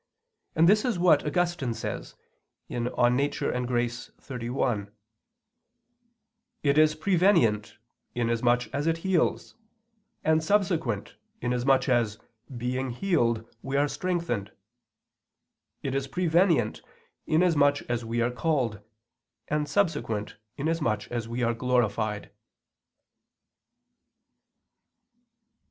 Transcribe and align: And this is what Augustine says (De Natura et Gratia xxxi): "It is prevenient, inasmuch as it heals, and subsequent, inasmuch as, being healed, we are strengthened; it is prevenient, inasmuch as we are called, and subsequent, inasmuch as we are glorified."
And 0.55 0.67
this 0.67 0.83
is 0.83 0.97
what 0.97 1.23
Augustine 1.27 1.75
says 1.75 2.15
(De 2.67 2.79
Natura 2.79 3.55
et 3.55 3.67
Gratia 3.67 4.11
xxxi): 4.19 4.89
"It 6.63 6.79
is 6.79 6.95
prevenient, 6.95 7.77
inasmuch 8.15 8.67
as 8.73 8.87
it 8.87 8.97
heals, 9.05 9.53
and 10.23 10.43
subsequent, 10.43 11.17
inasmuch 11.39 11.87
as, 11.87 12.17
being 12.57 12.89
healed, 12.89 13.47
we 13.61 13.77
are 13.77 13.87
strengthened; 13.87 14.51
it 15.83 15.93
is 15.93 16.07
prevenient, 16.07 16.81
inasmuch 17.27 17.83
as 17.83 18.03
we 18.03 18.21
are 18.23 18.31
called, 18.31 18.81
and 19.49 19.69
subsequent, 19.69 20.35
inasmuch 20.57 21.11
as 21.11 21.27
we 21.29 21.43
are 21.43 21.53
glorified." 21.53 22.31